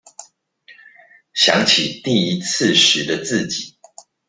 [1.33, 3.77] 想起第一次時的自己